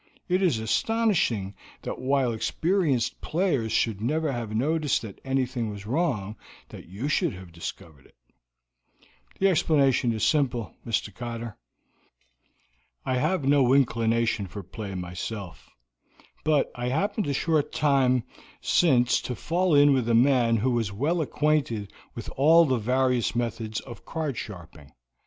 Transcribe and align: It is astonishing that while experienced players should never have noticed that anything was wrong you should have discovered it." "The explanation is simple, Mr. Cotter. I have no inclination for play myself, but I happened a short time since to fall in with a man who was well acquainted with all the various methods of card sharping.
It 0.27 0.41
is 0.41 0.57
astonishing 0.57 1.53
that 1.83 1.99
while 1.99 2.33
experienced 2.33 3.21
players 3.21 3.71
should 3.71 4.01
never 4.01 4.31
have 4.31 4.55
noticed 4.55 5.03
that 5.03 5.21
anything 5.23 5.69
was 5.69 5.85
wrong 5.85 6.37
you 6.73 7.07
should 7.07 7.33
have 7.33 7.51
discovered 7.51 8.07
it." 8.07 8.15
"The 9.37 9.47
explanation 9.47 10.11
is 10.11 10.23
simple, 10.23 10.73
Mr. 10.87 11.13
Cotter. 11.13 11.55
I 13.05 13.17
have 13.17 13.45
no 13.45 13.75
inclination 13.75 14.47
for 14.47 14.63
play 14.63 14.95
myself, 14.95 15.69
but 16.43 16.71
I 16.73 16.87
happened 16.87 17.27
a 17.27 17.33
short 17.35 17.71
time 17.71 18.23
since 18.59 19.21
to 19.21 19.35
fall 19.35 19.75
in 19.75 19.93
with 19.93 20.09
a 20.09 20.15
man 20.15 20.57
who 20.57 20.71
was 20.71 20.91
well 20.91 21.21
acquainted 21.21 21.93
with 22.15 22.27
all 22.35 22.65
the 22.65 22.79
various 22.79 23.35
methods 23.35 23.81
of 23.81 24.03
card 24.03 24.35
sharping. 24.35 24.93